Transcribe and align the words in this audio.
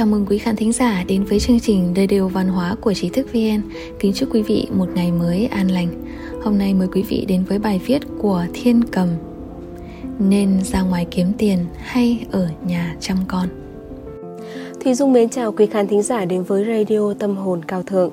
Chào 0.00 0.06
mừng 0.06 0.26
quý 0.26 0.38
khán 0.38 0.56
thính 0.56 0.72
giả 0.72 1.04
đến 1.08 1.24
với 1.24 1.40
chương 1.40 1.60
trình 1.60 1.94
Đời 1.94 2.06
đều 2.06 2.28
văn 2.28 2.48
hóa 2.48 2.76
của 2.80 2.94
trí 2.94 3.08
thức 3.08 3.32
VN. 3.32 3.62
Kính 3.98 4.12
chúc 4.14 4.28
quý 4.34 4.42
vị 4.42 4.66
một 4.72 4.88
ngày 4.94 5.12
mới 5.12 5.46
an 5.46 5.68
lành. 5.68 5.88
Hôm 6.42 6.58
nay 6.58 6.74
mời 6.74 6.88
quý 6.92 7.02
vị 7.02 7.24
đến 7.28 7.44
với 7.48 7.58
bài 7.58 7.80
viết 7.86 8.02
của 8.18 8.44
Thiên 8.54 8.82
Cầm. 8.92 9.08
Nên 10.18 10.60
ra 10.64 10.82
ngoài 10.82 11.06
kiếm 11.10 11.26
tiền 11.38 11.58
hay 11.78 12.26
ở 12.30 12.48
nhà 12.66 12.96
chăm 13.00 13.16
con? 13.28 13.48
Thùy 14.84 14.94
Dung 14.94 15.12
mến 15.12 15.28
chào 15.28 15.52
quý 15.52 15.66
khán 15.66 15.88
thính 15.88 16.02
giả 16.02 16.24
đến 16.24 16.42
với 16.42 16.64
Radio 16.64 17.14
Tâm 17.18 17.36
hồn 17.36 17.64
cao 17.64 17.82
thượng. 17.82 18.12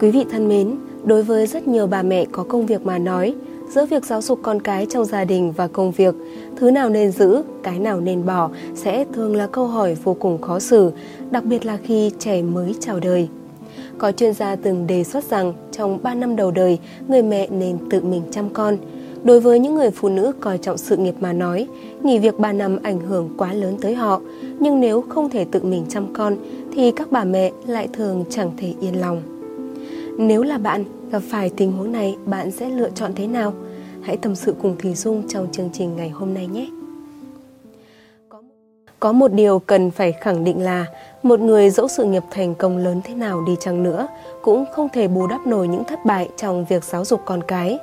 Quý 0.00 0.10
vị 0.10 0.24
thân 0.30 0.48
mến, 0.48 0.74
đối 1.04 1.22
với 1.22 1.46
rất 1.46 1.68
nhiều 1.68 1.86
bà 1.86 2.02
mẹ 2.02 2.24
có 2.32 2.42
công 2.42 2.66
việc 2.66 2.82
mà 2.82 2.98
nói, 2.98 3.34
giữa 3.68 3.86
việc 3.86 4.04
giáo 4.04 4.22
dục 4.22 4.38
con 4.42 4.62
cái 4.62 4.86
trong 4.86 5.04
gia 5.04 5.24
đình 5.24 5.52
và 5.52 5.68
công 5.68 5.92
việc, 5.92 6.14
thứ 6.56 6.70
nào 6.70 6.88
nên 6.88 7.12
giữ, 7.12 7.42
cái 7.62 7.78
nào 7.78 8.00
nên 8.00 8.26
bỏ 8.26 8.50
sẽ 8.74 9.04
thường 9.12 9.36
là 9.36 9.46
câu 9.46 9.66
hỏi 9.66 9.96
vô 10.04 10.14
cùng 10.14 10.40
khó 10.40 10.58
xử, 10.58 10.90
đặc 11.30 11.44
biệt 11.44 11.66
là 11.66 11.78
khi 11.82 12.10
trẻ 12.18 12.42
mới 12.42 12.74
chào 12.80 13.00
đời. 13.00 13.28
Có 13.98 14.12
chuyên 14.12 14.32
gia 14.32 14.56
từng 14.56 14.86
đề 14.86 15.04
xuất 15.04 15.24
rằng 15.24 15.52
trong 15.72 15.98
3 16.02 16.14
năm 16.14 16.36
đầu 16.36 16.50
đời, 16.50 16.78
người 17.08 17.22
mẹ 17.22 17.48
nên 17.50 17.78
tự 17.90 18.00
mình 18.00 18.22
chăm 18.30 18.48
con. 18.50 18.76
Đối 19.24 19.40
với 19.40 19.58
những 19.58 19.74
người 19.74 19.90
phụ 19.90 20.08
nữ 20.08 20.32
coi 20.40 20.58
trọng 20.58 20.78
sự 20.78 20.96
nghiệp 20.96 21.14
mà 21.20 21.32
nói, 21.32 21.66
nghỉ 22.02 22.18
việc 22.18 22.38
3 22.38 22.52
năm 22.52 22.78
ảnh 22.82 23.00
hưởng 23.00 23.30
quá 23.36 23.52
lớn 23.52 23.76
tới 23.80 23.94
họ, 23.94 24.20
nhưng 24.60 24.80
nếu 24.80 25.04
không 25.08 25.30
thể 25.30 25.44
tự 25.44 25.62
mình 25.62 25.84
chăm 25.88 26.14
con 26.14 26.36
thì 26.74 26.90
các 26.90 27.12
bà 27.12 27.24
mẹ 27.24 27.50
lại 27.66 27.88
thường 27.92 28.24
chẳng 28.30 28.50
thể 28.56 28.74
yên 28.80 29.00
lòng. 29.00 29.22
Nếu 30.18 30.42
là 30.42 30.58
bạn 30.58 30.84
gặp 31.10 31.22
phải 31.30 31.50
tình 31.56 31.72
huống 31.72 31.92
này, 31.92 32.16
bạn 32.24 32.50
sẽ 32.50 32.68
lựa 32.68 32.90
chọn 32.90 33.12
thế 33.14 33.26
nào? 33.26 33.52
Hãy 34.02 34.16
tâm 34.16 34.34
sự 34.34 34.54
cùng 34.62 34.76
Thùy 34.78 34.94
Dung 34.94 35.28
trong 35.28 35.52
chương 35.52 35.70
trình 35.72 35.96
ngày 35.96 36.10
hôm 36.10 36.34
nay 36.34 36.46
nhé. 36.46 36.68
Có 39.00 39.12
một 39.12 39.32
điều 39.32 39.58
cần 39.58 39.90
phải 39.90 40.12
khẳng 40.12 40.44
định 40.44 40.62
là 40.62 40.86
một 41.22 41.40
người 41.40 41.70
dẫu 41.70 41.88
sự 41.88 42.04
nghiệp 42.04 42.22
thành 42.30 42.54
công 42.54 42.76
lớn 42.76 43.00
thế 43.04 43.14
nào 43.14 43.42
đi 43.46 43.56
chăng 43.60 43.82
nữa 43.82 44.06
cũng 44.42 44.64
không 44.72 44.88
thể 44.92 45.08
bù 45.08 45.26
đắp 45.26 45.46
nổi 45.46 45.68
những 45.68 45.84
thất 45.84 46.04
bại 46.04 46.28
trong 46.36 46.64
việc 46.64 46.84
giáo 46.84 47.04
dục 47.04 47.20
con 47.24 47.42
cái. 47.42 47.78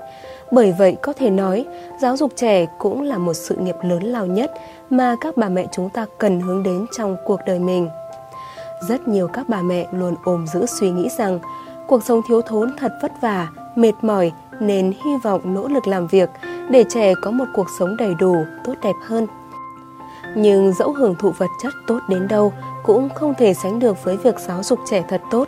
Bởi 0.52 0.74
vậy 0.78 0.96
có 1.02 1.14
thể 1.14 1.30
nói, 1.30 1.66
giáo 2.02 2.18
dục 2.18 2.32
trẻ 2.36 2.66
cũng 2.80 3.02
là 3.02 3.18
một 3.18 3.34
sự 3.34 3.56
nghiệp 3.56 3.76
lớn 3.84 4.04
lao 4.04 4.26
nhất 4.26 4.54
mà 4.90 5.16
các 5.22 5.38
bà 5.38 5.50
mẹ 5.50 5.66
chúng 5.72 5.90
ta 5.90 6.06
cần 6.18 6.40
hướng 6.40 6.64
đến 6.64 6.86
trong 6.98 7.18
cuộc 7.26 7.40
đời 7.46 7.60
mình. 7.60 7.90
Rất 8.90 9.08
nhiều 9.08 9.28
các 9.28 9.50
bà 9.50 9.62
mẹ 9.62 9.88
luôn 9.92 10.16
ôm 10.24 10.46
giữ 10.54 10.66
suy 10.66 10.90
nghĩ 10.90 11.10
rằng 11.18 11.40
cuộc 11.88 12.03
sống 12.03 12.22
thiếu 12.28 12.42
thốn 12.42 12.72
thật 12.78 12.92
vất 13.02 13.12
vả, 13.22 13.48
mệt 13.76 13.94
mỏi 14.02 14.31
nên 14.59 14.94
hy 15.06 15.17
vọng 15.23 15.53
nỗ 15.53 15.67
lực 15.67 15.88
làm 15.88 16.08
việc 16.08 16.30
để 16.70 16.84
trẻ 16.90 17.14
có 17.22 17.31
một 17.31 17.45
cuộc 17.53 17.67
sống 17.80 17.98
đầy 17.98 18.16
đủ, 18.20 18.45
tốt 18.64 18.73
đẹp 18.84 18.95
hơn. 19.06 19.28
Nhưng 20.36 20.73
dẫu 20.73 20.94
hưởng 20.94 21.16
thụ 21.16 21.31
vật 21.31 21.50
chất 21.62 21.73
tốt 21.88 22.00
đến 22.09 22.28
đâu 22.28 22.53
cũng 22.84 23.09
không 23.16 23.34
thể 23.38 23.53
sánh 23.53 23.80
được 23.80 24.03
với 24.03 24.17
việc 24.17 24.40
giáo 24.40 24.64
dục 24.64 24.80
trẻ 24.90 25.03
thật 25.09 25.22
tốt. 25.31 25.48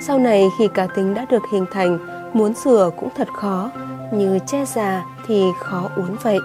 Sau 0.00 0.18
này 0.18 0.48
khi 0.58 0.68
cá 0.74 0.86
tính 0.86 1.14
đã 1.14 1.26
được 1.30 1.42
hình 1.52 1.64
thành, 1.72 1.98
muốn 2.32 2.54
sửa 2.54 2.90
cũng 3.00 3.08
thật 3.16 3.28
khó, 3.36 3.70
như 4.12 4.38
che 4.46 4.64
già 4.64 5.04
thì 5.26 5.44
khó 5.60 5.88
uốn 5.96 6.16
vậy. 6.22 6.38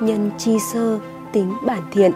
Nhân 0.00 0.30
chi 0.38 0.58
sơ, 0.72 0.98
tính 1.32 1.54
bản 1.66 1.82
thiện, 1.92 2.12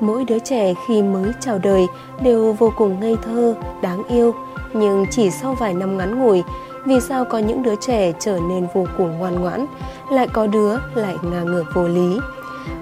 mỗi 0.00 0.24
đứa 0.24 0.38
trẻ 0.38 0.74
khi 0.86 1.02
mới 1.02 1.32
chào 1.40 1.58
đời 1.58 1.86
đều 2.22 2.52
vô 2.52 2.72
cùng 2.76 3.00
ngây 3.00 3.16
thơ, 3.22 3.54
đáng 3.82 4.02
yêu, 4.08 4.34
nhưng 4.72 5.06
chỉ 5.10 5.30
sau 5.30 5.54
vài 5.54 5.74
năm 5.74 5.98
ngắn 5.98 6.18
ngủi, 6.18 6.42
vì 6.84 7.00
sao 7.00 7.24
có 7.24 7.38
những 7.38 7.62
đứa 7.62 7.74
trẻ 7.76 8.12
trở 8.18 8.38
nên 8.48 8.66
vô 8.74 8.86
cùng 8.96 9.18
ngoan 9.18 9.40
ngoãn, 9.40 9.66
lại 10.10 10.28
có 10.32 10.46
đứa 10.46 10.76
lại 10.94 11.16
ngang 11.22 11.46
ngược 11.46 11.64
vô 11.74 11.88
lý. 11.88 12.18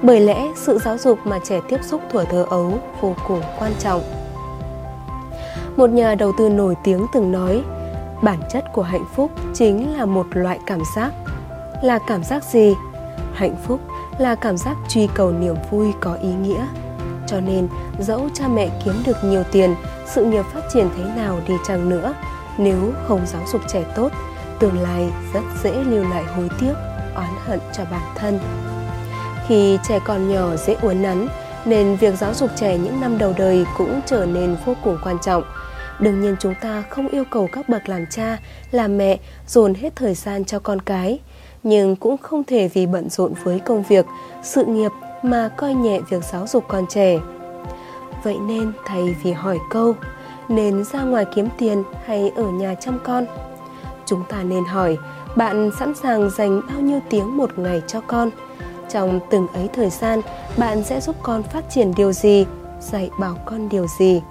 Bởi 0.03 0.21
lẽ 0.21 0.53
sự 0.55 0.79
giáo 0.79 0.99
dục 0.99 1.19
mà 1.25 1.39
trẻ 1.45 1.61
tiếp 1.69 1.79
xúc 1.83 2.01
thuở 2.11 2.25
thơ 2.25 2.47
ấu 2.51 2.73
vô 3.01 3.15
cùng 3.29 3.43
quan 3.59 3.73
trọng. 3.79 4.03
Một 5.77 5.91
nhà 5.91 6.15
đầu 6.15 6.33
tư 6.39 6.49
nổi 6.49 6.75
tiếng 6.85 7.07
từng 7.13 7.33
nói, 7.33 7.63
bản 8.23 8.39
chất 8.51 8.65
của 8.73 8.83
hạnh 8.83 9.05
phúc 9.15 9.31
chính 9.55 9.97
là 9.97 10.05
một 10.05 10.27
loại 10.31 10.59
cảm 10.67 10.81
giác. 10.97 11.13
Là 11.83 11.99
cảm 12.07 12.25
giác 12.25 12.45
gì? 12.45 12.75
Hạnh 13.33 13.57
phúc 13.67 13.81
là 14.19 14.35
cảm 14.35 14.57
giác 14.57 14.77
truy 14.89 15.09
cầu 15.15 15.33
niềm 15.33 15.55
vui 15.71 15.93
có 16.01 16.15
ý 16.15 16.29
nghĩa. 16.43 16.67
Cho 17.27 17.41
nên, 17.41 17.69
dẫu 18.01 18.29
cha 18.35 18.49
mẹ 18.49 18.69
kiếm 18.85 18.95
được 19.07 19.17
nhiều 19.25 19.43
tiền, 19.53 19.75
sự 20.07 20.25
nghiệp 20.25 20.45
phát 20.55 20.61
triển 20.73 20.89
thế 20.97 21.05
nào 21.17 21.41
đi 21.49 21.55
chăng 21.67 21.89
nữa, 21.89 22.15
nếu 22.59 22.93
không 23.09 23.27
giáo 23.27 23.43
dục 23.53 23.61
trẻ 23.69 23.85
tốt, 23.97 24.13
tương 24.59 24.79
lai 24.79 25.09
rất 25.35 25.43
dễ 25.63 25.73
lưu 25.73 26.05
lại 26.11 26.25
hối 26.25 26.49
tiếc, 26.61 26.75
oán 27.15 27.31
hận 27.47 27.61
cho 27.73 27.85
bản 27.91 28.15
thân. 28.15 28.39
Khi 29.49 29.79
trẻ 29.89 29.99
còn 30.05 30.33
nhỏ 30.33 30.57
dễ 30.57 30.75
uốn 30.75 31.03
nắn, 31.03 31.29
nên 31.65 31.97
việc 31.97 32.15
giáo 32.19 32.35
dục 32.35 32.51
trẻ 32.57 32.79
những 32.79 33.01
năm 33.01 33.19
đầu 33.19 33.35
đời 33.37 33.65
cũng 33.77 34.01
trở 34.07 34.27
nên 34.27 34.57
vô 34.65 34.75
cùng 34.85 34.99
quan 35.05 35.17
trọng. 35.23 35.43
Đương 36.01 36.21
nhiên 36.21 36.37
chúng 36.41 36.55
ta 36.61 36.83
không 36.91 37.09
yêu 37.09 37.25
cầu 37.31 37.49
các 37.53 37.69
bậc 37.69 37.89
làm 37.89 38.07
cha, 38.11 38.39
làm 38.71 38.99
mẹ 38.99 39.19
dồn 39.47 39.75
hết 39.75 39.97
thời 39.97 40.15
gian 40.15 40.45
cho 40.45 40.59
con 40.59 40.81
cái, 40.81 41.21
nhưng 41.63 41.97
cũng 41.97 42.17
không 42.19 42.45
thể 42.45 42.69
vì 42.69 42.87
bận 42.87 43.11
rộn 43.11 43.33
với 43.43 43.59
công 43.59 43.83
việc, 43.83 44.07
sự 44.43 44.65
nghiệp 44.65 44.93
mà 45.23 45.49
coi 45.57 45.75
nhẹ 45.75 46.01
việc 46.01 46.25
giáo 46.25 46.47
dục 46.47 46.65
con 46.69 46.87
trẻ. 46.89 47.19
Vậy 48.23 48.39
nên 48.39 48.73
thay 48.85 49.17
vì 49.23 49.33
hỏi 49.33 49.59
câu 49.71 49.95
nên 50.49 50.85
ra 50.85 51.03
ngoài 51.03 51.25
kiếm 51.35 51.49
tiền 51.59 51.83
hay 52.05 52.33
ở 52.37 52.45
nhà 52.45 52.75
chăm 52.75 52.99
con? 53.05 53.27
Chúng 54.07 54.25
ta 54.29 54.43
nên 54.43 54.65
hỏi 54.65 54.99
bạn 55.37 55.71
sẵn 55.79 55.95
sàng 55.95 56.31
dành 56.31 56.61
bao 56.69 56.81
nhiêu 56.81 57.01
tiếng 57.11 57.37
một 57.37 57.59
ngày 57.59 57.83
cho 57.87 58.01
con? 58.01 58.31
Trong 58.89 59.21
từng 59.31 59.47
ấy 59.49 59.69
thời 59.73 59.91
gian, 59.91 60.21
bạn 60.57 60.85
sẽ 60.85 61.01
giúp 61.01 61.17
con 61.23 61.43
phát 61.43 61.71
triển 61.71 61.93
điều 61.97 62.13
gì, 62.13 62.47
dạy 62.81 63.11
bảo 63.21 63.37
con 63.45 63.69
điều 63.69 63.87
gì? 63.99 64.23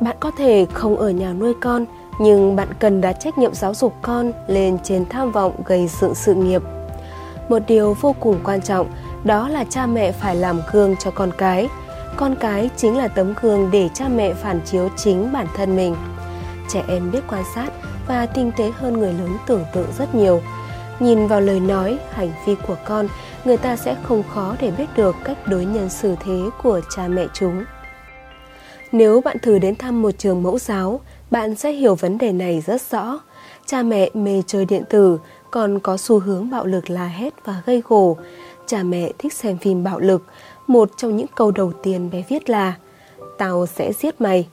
Bạn 0.00 0.16
có 0.20 0.30
thể 0.38 0.66
không 0.72 0.96
ở 0.96 1.10
nhà 1.10 1.32
nuôi 1.32 1.54
con, 1.60 1.84
nhưng 2.18 2.56
bạn 2.56 2.68
cần 2.78 3.00
đặt 3.00 3.12
trách 3.12 3.38
nhiệm 3.38 3.54
giáo 3.54 3.74
dục 3.74 3.94
con 4.02 4.32
lên 4.46 4.78
trên 4.82 5.04
tham 5.08 5.32
vọng 5.32 5.52
gây 5.64 5.88
dựng 6.00 6.14
sự 6.14 6.34
nghiệp. 6.34 6.62
Một 7.48 7.58
điều 7.68 7.96
vô 8.00 8.14
cùng 8.20 8.40
quan 8.44 8.62
trọng 8.62 8.90
đó 9.24 9.48
là 9.48 9.64
cha 9.70 9.86
mẹ 9.86 10.12
phải 10.12 10.36
làm 10.36 10.60
gương 10.72 10.96
cho 10.96 11.10
con 11.10 11.30
cái. 11.38 11.68
Con 12.16 12.34
cái 12.40 12.70
chính 12.76 12.98
là 12.98 13.08
tấm 13.08 13.34
gương 13.42 13.70
để 13.70 13.88
cha 13.94 14.08
mẹ 14.08 14.34
phản 14.34 14.60
chiếu 14.64 14.88
chính 14.96 15.32
bản 15.32 15.46
thân 15.56 15.76
mình. 15.76 15.96
Trẻ 16.68 16.82
em 16.88 17.10
biết 17.10 17.20
quan 17.30 17.44
sát 17.54 17.68
và 18.08 18.26
tinh 18.26 18.50
tế 18.56 18.72
hơn 18.74 18.98
người 18.98 19.12
lớn 19.12 19.36
tưởng 19.46 19.64
tượng 19.74 19.88
rất 19.98 20.14
nhiều. 20.14 20.40
Nhìn 21.00 21.26
vào 21.26 21.40
lời 21.40 21.60
nói, 21.60 21.98
hành 22.10 22.32
vi 22.46 22.54
của 22.66 22.76
con, 22.84 23.08
người 23.44 23.56
ta 23.56 23.76
sẽ 23.76 23.96
không 24.02 24.22
khó 24.34 24.56
để 24.60 24.70
biết 24.70 24.86
được 24.96 25.16
cách 25.24 25.38
đối 25.46 25.64
nhân 25.64 25.90
xử 25.90 26.14
thế 26.24 26.40
của 26.62 26.80
cha 26.96 27.08
mẹ 27.08 27.26
chúng. 27.34 27.64
Nếu 28.92 29.20
bạn 29.20 29.36
thử 29.42 29.58
đến 29.58 29.76
thăm 29.76 30.02
một 30.02 30.10
trường 30.18 30.42
mẫu 30.42 30.58
giáo, 30.58 31.00
bạn 31.30 31.54
sẽ 31.54 31.70
hiểu 31.72 31.94
vấn 31.94 32.18
đề 32.18 32.32
này 32.32 32.62
rất 32.66 32.82
rõ. 32.90 33.20
Cha 33.66 33.82
mẹ 33.82 34.10
mê 34.14 34.42
chơi 34.46 34.64
điện 34.64 34.82
tử, 34.90 35.18
còn 35.50 35.78
có 35.78 35.96
xu 35.96 36.18
hướng 36.18 36.50
bạo 36.50 36.66
lực 36.66 36.90
la 36.90 37.06
hét 37.06 37.34
và 37.44 37.62
gây 37.66 37.82
gổ. 37.88 38.16
Cha 38.66 38.82
mẹ 38.82 39.12
thích 39.18 39.32
xem 39.32 39.58
phim 39.58 39.84
bạo 39.84 40.00
lực. 40.00 40.22
Một 40.66 40.90
trong 40.96 41.16
những 41.16 41.26
câu 41.34 41.50
đầu 41.50 41.72
tiên 41.82 42.10
bé 42.10 42.22
viết 42.28 42.50
là 42.50 42.74
Tao 43.38 43.66
sẽ 43.66 43.92
giết 43.92 44.20
mày. 44.20 44.48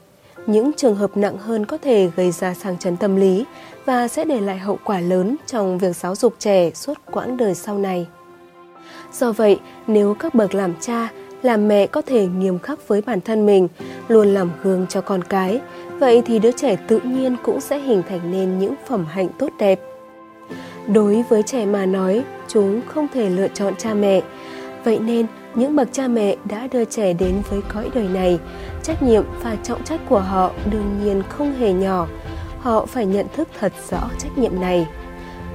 Những 0.45 0.71
trường 0.77 0.95
hợp 0.95 1.17
nặng 1.17 1.37
hơn 1.37 1.65
có 1.65 1.77
thể 1.77 2.09
gây 2.15 2.31
ra 2.31 2.53
sang 2.53 2.77
chấn 2.77 2.97
tâm 2.97 3.15
lý 3.15 3.45
và 3.85 4.07
sẽ 4.07 4.25
để 4.25 4.41
lại 4.41 4.57
hậu 4.57 4.79
quả 4.83 4.99
lớn 4.99 5.35
trong 5.45 5.77
việc 5.77 5.95
giáo 5.95 6.15
dục 6.15 6.35
trẻ 6.39 6.71
suốt 6.73 6.97
quãng 7.11 7.37
đời 7.37 7.55
sau 7.55 7.77
này. 7.77 8.07
Do 9.13 9.31
vậy, 9.31 9.59
nếu 9.87 10.15
các 10.19 10.35
bậc 10.35 10.53
làm 10.53 10.73
cha, 10.79 11.09
làm 11.41 11.67
mẹ 11.67 11.87
có 11.87 12.01
thể 12.01 12.27
nghiêm 12.27 12.59
khắc 12.59 12.87
với 12.87 13.01
bản 13.01 13.21
thân 13.21 13.45
mình, 13.45 13.67
luôn 14.07 14.33
làm 14.33 14.51
gương 14.63 14.85
cho 14.89 15.01
con 15.01 15.23
cái, 15.23 15.61
vậy 16.01 16.21
thì 16.25 16.39
đứa 16.39 16.51
trẻ 16.51 16.75
tự 16.87 16.99
nhiên 16.99 17.35
cũng 17.43 17.61
sẽ 17.61 17.79
hình 17.79 18.03
thành 18.09 18.31
nên 18.31 18.59
những 18.59 18.73
phẩm 18.87 19.05
hạnh 19.05 19.27
tốt 19.37 19.49
đẹp. 19.59 19.79
Đối 20.87 21.23
với 21.29 21.43
trẻ 21.43 21.65
mà 21.65 21.85
nói, 21.85 22.23
chúng 22.47 22.81
không 22.87 23.07
thể 23.13 23.29
lựa 23.29 23.47
chọn 23.47 23.73
cha 23.77 23.93
mẹ. 23.93 24.21
Vậy 24.83 24.99
nên, 24.99 25.25
những 25.55 25.75
bậc 25.75 25.87
cha 25.91 26.07
mẹ 26.07 26.35
đã 26.45 26.67
đưa 26.71 26.85
trẻ 26.85 27.13
đến 27.13 27.41
với 27.49 27.61
cõi 27.73 27.89
đời 27.93 28.07
này, 28.13 28.39
trách 28.83 29.03
nhiệm 29.03 29.23
và 29.43 29.55
trọng 29.63 29.83
trách 29.83 30.01
của 30.09 30.19
họ 30.19 30.51
đương 30.71 30.99
nhiên 31.03 31.23
không 31.29 31.53
hề 31.53 31.73
nhỏ. 31.73 32.07
Họ 32.59 32.85
phải 32.85 33.05
nhận 33.05 33.25
thức 33.35 33.47
thật 33.59 33.73
rõ 33.89 34.09
trách 34.19 34.37
nhiệm 34.37 34.61
này. 34.61 34.87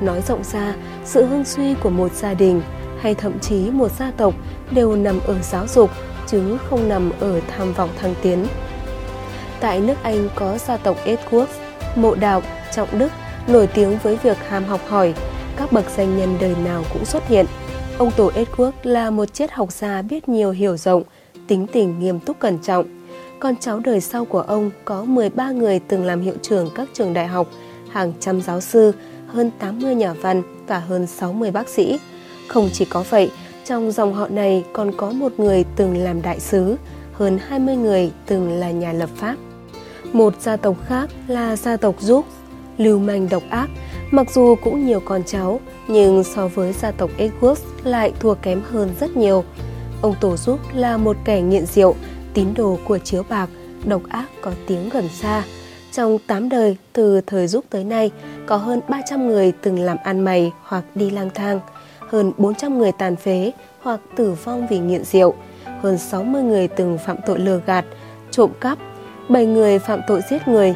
Nói 0.00 0.20
rộng 0.28 0.44
ra, 0.44 0.74
sự 1.04 1.24
hưng 1.24 1.44
suy 1.44 1.74
của 1.74 1.90
một 1.90 2.12
gia 2.12 2.34
đình 2.34 2.62
hay 3.00 3.14
thậm 3.14 3.38
chí 3.38 3.70
một 3.70 3.92
gia 3.98 4.10
tộc 4.10 4.34
đều 4.70 4.96
nằm 4.96 5.20
ở 5.26 5.34
giáo 5.42 5.66
dục 5.66 5.90
chứ 6.26 6.58
không 6.70 6.88
nằm 6.88 7.10
ở 7.20 7.40
tham 7.48 7.72
vọng 7.72 7.90
thăng 8.00 8.14
tiến. 8.22 8.46
Tại 9.60 9.80
nước 9.80 9.94
Anh 10.02 10.28
có 10.34 10.58
gia 10.58 10.76
tộc 10.76 10.96
Edgeworth 11.04 11.46
mộ 11.96 12.14
đạo, 12.14 12.42
trọng 12.74 12.98
đức, 12.98 13.08
nổi 13.48 13.66
tiếng 13.66 13.98
với 14.02 14.16
việc 14.16 14.36
ham 14.48 14.64
học 14.64 14.80
hỏi, 14.88 15.14
các 15.56 15.72
bậc 15.72 15.84
danh 15.96 16.18
nhân 16.18 16.36
đời 16.40 16.54
nào 16.64 16.84
cũng 16.92 17.04
xuất 17.04 17.28
hiện. 17.28 17.46
Ông 17.98 18.10
Tổ 18.16 18.30
Edward 18.30 18.72
là 18.82 19.10
một 19.10 19.34
triết 19.34 19.52
học 19.52 19.72
gia 19.72 20.02
biết 20.02 20.28
nhiều 20.28 20.50
hiểu 20.50 20.76
rộng, 20.76 21.02
tính 21.46 21.66
tình 21.72 22.00
nghiêm 22.00 22.20
túc 22.20 22.38
cẩn 22.38 22.58
trọng. 22.58 22.86
Con 23.40 23.54
cháu 23.60 23.80
đời 23.80 24.00
sau 24.00 24.24
của 24.24 24.40
ông 24.40 24.70
có 24.84 25.04
13 25.04 25.50
người 25.50 25.80
từng 25.88 26.04
làm 26.04 26.20
hiệu 26.20 26.34
trưởng 26.42 26.70
các 26.74 26.88
trường 26.92 27.14
đại 27.14 27.26
học, 27.26 27.46
hàng 27.90 28.12
trăm 28.20 28.40
giáo 28.40 28.60
sư, 28.60 28.92
hơn 29.26 29.50
80 29.58 29.94
nhà 29.94 30.12
văn 30.12 30.42
và 30.66 30.78
hơn 30.78 31.06
60 31.06 31.50
bác 31.50 31.68
sĩ. 31.68 31.98
Không 32.48 32.70
chỉ 32.72 32.84
có 32.84 33.04
vậy, 33.10 33.30
trong 33.64 33.92
dòng 33.92 34.14
họ 34.14 34.28
này 34.28 34.64
còn 34.72 34.92
có 34.96 35.10
một 35.10 35.32
người 35.40 35.64
từng 35.76 35.96
làm 35.96 36.22
đại 36.22 36.40
sứ, 36.40 36.76
hơn 37.12 37.38
20 37.48 37.76
người 37.76 38.12
từng 38.26 38.52
là 38.60 38.70
nhà 38.70 38.92
lập 38.92 39.10
pháp. 39.16 39.36
Một 40.16 40.40
gia 40.40 40.56
tộc 40.56 40.76
khác 40.86 41.10
là 41.28 41.56
gia 41.56 41.76
tộc 41.76 41.94
Giúp, 42.00 42.24
lưu 42.78 42.98
manh 42.98 43.28
độc 43.28 43.42
ác, 43.50 43.68
mặc 44.10 44.26
dù 44.34 44.54
cũng 44.64 44.86
nhiều 44.86 45.00
con 45.04 45.22
cháu, 45.26 45.60
nhưng 45.88 46.24
so 46.24 46.48
với 46.48 46.72
gia 46.72 46.90
tộc 46.90 47.10
Edwards 47.18 47.56
lại 47.84 48.12
thua 48.20 48.34
kém 48.34 48.62
hơn 48.70 48.90
rất 49.00 49.16
nhiều. 49.16 49.44
Ông 50.02 50.14
Tổ 50.20 50.36
Giúp 50.36 50.60
là 50.74 50.96
một 50.96 51.16
kẻ 51.24 51.40
nghiện 51.40 51.66
rượu, 51.66 51.94
tín 52.34 52.54
đồ 52.54 52.78
của 52.84 52.98
chiếu 52.98 53.22
bạc, 53.28 53.50
độc 53.84 54.02
ác 54.08 54.26
có 54.40 54.50
tiếng 54.66 54.88
gần 54.88 55.08
xa. 55.08 55.42
Trong 55.92 56.18
8 56.26 56.48
đời 56.48 56.76
từ 56.92 57.20
thời 57.20 57.46
Giúp 57.46 57.64
tới 57.70 57.84
nay, 57.84 58.10
có 58.46 58.56
hơn 58.56 58.80
300 58.88 59.28
người 59.28 59.52
từng 59.52 59.78
làm 59.78 59.96
ăn 60.04 60.20
mày 60.20 60.52
hoặc 60.62 60.84
đi 60.94 61.10
lang 61.10 61.30
thang, 61.34 61.60
hơn 61.98 62.32
400 62.38 62.78
người 62.78 62.92
tàn 62.92 63.16
phế 63.16 63.52
hoặc 63.80 64.00
tử 64.16 64.36
vong 64.44 64.66
vì 64.70 64.78
nghiện 64.78 65.04
rượu, 65.04 65.34
hơn 65.82 65.98
60 65.98 66.42
người 66.42 66.68
từng 66.68 66.98
phạm 66.98 67.16
tội 67.26 67.38
lừa 67.38 67.60
gạt, 67.66 67.84
trộm 68.30 68.50
cắp, 68.60 68.78
bảy 69.28 69.46
người 69.46 69.78
phạm 69.78 70.00
tội 70.06 70.20
giết 70.30 70.48
người. 70.48 70.74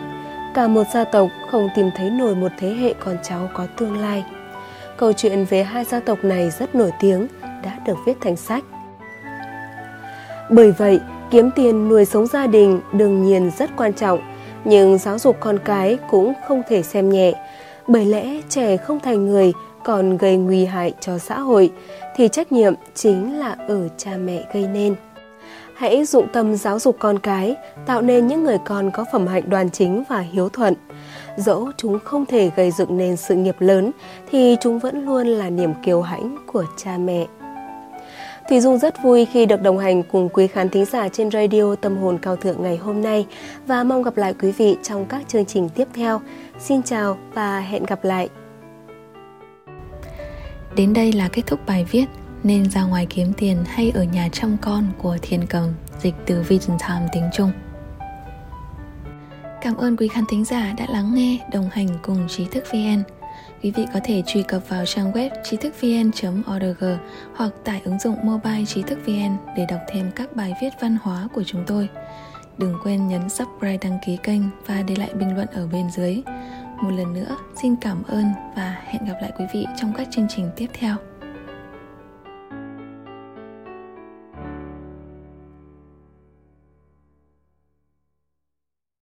Cả 0.55 0.69
một 0.69 0.85
gia 0.95 1.05
tộc 1.05 1.29
không 1.51 1.69
tìm 1.77 1.91
thấy 1.97 2.11
nổi 2.11 2.35
một 2.35 2.53
thế 2.59 2.69
hệ 2.69 2.95
con 3.05 3.17
cháu 3.23 3.49
có 3.55 3.67
tương 3.79 4.01
lai. 4.01 4.25
Câu 4.97 5.13
chuyện 5.13 5.45
về 5.45 5.63
hai 5.63 5.85
gia 5.85 6.01
tộc 6.01 6.19
này 6.23 6.51
rất 6.51 6.75
nổi 6.75 6.91
tiếng, 7.01 7.27
đã 7.43 7.79
được 7.87 7.97
viết 8.07 8.17
thành 8.21 8.37
sách. 8.37 8.65
Bởi 10.51 10.73
vậy, 10.73 11.01
kiếm 11.31 11.51
tiền 11.57 11.89
nuôi 11.89 12.05
sống 12.05 12.27
gia 12.27 12.47
đình 12.47 12.81
đương 12.93 13.23
nhiên 13.23 13.51
rất 13.59 13.71
quan 13.77 13.93
trọng, 13.93 14.21
nhưng 14.65 14.99
giáo 14.99 15.19
dục 15.19 15.37
con 15.41 15.59
cái 15.65 15.99
cũng 16.11 16.33
không 16.49 16.63
thể 16.69 16.83
xem 16.83 17.11
nhẹ. 17.11 17.33
Bởi 17.87 18.05
lẽ 18.05 18.41
trẻ 18.49 18.77
không 18.77 19.01
thành 19.01 19.27
người 19.27 19.53
còn 19.85 20.17
gây 20.17 20.37
nguy 20.37 20.65
hại 20.65 20.95
cho 21.01 21.19
xã 21.19 21.39
hội 21.39 21.73
thì 22.17 22.29
trách 22.29 22.53
nhiệm 22.53 22.75
chính 22.95 23.39
là 23.39 23.57
ở 23.69 23.89
cha 23.97 24.11
mẹ 24.17 24.45
gây 24.53 24.67
nên. 24.67 24.95
Hãy 25.81 26.05
dụng 26.05 26.27
tâm 26.33 26.57
giáo 26.57 26.79
dục 26.79 26.97
con 26.99 27.19
cái, 27.19 27.57
tạo 27.87 28.03
nên 28.03 28.27
những 28.27 28.45
người 28.45 28.59
con 28.65 28.91
có 28.91 29.05
phẩm 29.13 29.27
hạnh 29.27 29.51
đoan 29.51 29.71
chính 29.71 30.03
và 30.09 30.21
hiếu 30.21 30.49
thuận. 30.49 30.75
Dẫu 31.37 31.71
chúng 31.77 31.99
không 32.05 32.27
thể 32.27 32.51
gây 32.57 32.71
dựng 32.71 32.97
nên 32.97 33.17
sự 33.17 33.35
nghiệp 33.35 33.57
lớn 33.59 33.91
thì 34.31 34.57
chúng 34.61 34.79
vẫn 34.79 35.05
luôn 35.05 35.27
là 35.27 35.51
niềm 35.51 35.73
kiêu 35.85 36.03
hãnh 36.03 36.37
của 36.47 36.65
cha 36.77 36.99
mẹ. 36.99 37.27
Thủy 38.49 38.61
Dung 38.61 38.79
rất 38.79 38.95
vui 39.03 39.25
khi 39.25 39.47
được 39.47 39.63
đồng 39.63 39.79
hành 39.79 40.03
cùng 40.03 40.29
quý 40.29 40.47
khán 40.47 40.69
thính 40.69 40.85
giả 40.85 41.09
trên 41.09 41.31
radio 41.31 41.75
Tâm 41.75 41.97
hồn 41.97 42.19
cao 42.23 42.37
thượng 42.37 42.63
ngày 42.63 42.77
hôm 42.77 43.03
nay 43.03 43.27
và 43.67 43.85
mong 43.85 44.03
gặp 44.03 44.17
lại 44.17 44.35
quý 44.41 44.53
vị 44.53 44.77
trong 44.83 45.07
các 45.07 45.29
chương 45.29 45.45
trình 45.45 45.69
tiếp 45.69 45.89
theo. 45.95 46.21
Xin 46.59 46.83
chào 46.83 47.19
và 47.35 47.61
hẹn 47.61 47.85
gặp 47.85 48.05
lại. 48.05 48.29
Đến 50.77 50.93
đây 50.93 51.13
là 51.13 51.29
kết 51.33 51.43
thúc 51.47 51.61
bài 51.67 51.87
viết 51.91 52.07
nên 52.45 52.71
ra 52.71 52.83
ngoài 52.83 53.07
kiếm 53.11 53.33
tiền 53.37 53.57
hay 53.67 53.91
ở 53.91 54.03
nhà 54.03 54.29
chăm 54.33 54.57
con 54.61 54.85
của 54.99 55.19
Thiên 55.23 55.47
Cầm 55.47 55.69
Dịch 56.01 56.15
từ 56.27 56.43
Vision 56.43 56.79
Time 56.89 57.09
tiếng 57.13 57.31
Trung 57.33 57.53
Cảm 59.61 59.77
ơn 59.77 59.97
quý 59.97 60.09
khán 60.09 60.25
thính 60.31 60.45
giả 60.45 60.75
đã 60.79 60.87
lắng 60.91 61.15
nghe, 61.15 61.39
đồng 61.53 61.69
hành 61.73 61.89
cùng 62.03 62.29
Trí 62.29 62.45
thức 62.45 62.65
VN 62.73 63.03
Quý 63.63 63.71
vị 63.71 63.87
có 63.95 64.01
thể 64.05 64.23
truy 64.27 64.43
cập 64.43 64.69
vào 64.69 64.87
trang 64.87 65.13
web 65.13 65.31
trí 65.45 65.57
thức 65.57 65.75
vn.org 65.81 66.85
hoặc 67.35 67.53
tải 67.65 67.81
ứng 67.85 67.99
dụng 67.99 68.17
mobile 68.23 68.65
trí 68.67 68.83
thức 68.83 68.99
VN 69.07 69.37
để 69.57 69.67
đọc 69.69 69.81
thêm 69.89 70.11
các 70.17 70.37
bài 70.37 70.55
viết 70.63 70.71
văn 70.81 70.97
hóa 71.03 71.29
của 71.35 71.43
chúng 71.43 71.65
tôi. 71.67 71.89
Đừng 72.59 72.75
quên 72.83 73.09
nhấn 73.09 73.29
subscribe 73.29 73.79
đăng 73.83 73.99
ký 74.07 74.19
kênh 74.23 74.43
và 74.67 74.83
để 74.83 74.97
lại 74.97 75.11
bình 75.15 75.35
luận 75.35 75.49
ở 75.53 75.67
bên 75.67 75.91
dưới. 75.91 76.23
Một 76.83 76.91
lần 76.91 77.13
nữa, 77.13 77.37
xin 77.63 77.77
cảm 77.77 78.03
ơn 78.03 78.25
và 78.57 78.83
hẹn 78.85 79.05
gặp 79.05 79.19
lại 79.23 79.33
quý 79.39 79.45
vị 79.55 79.67
trong 79.81 79.93
các 79.97 80.09
chương 80.11 80.27
trình 80.29 80.51
tiếp 80.57 80.67
theo. 80.73 80.97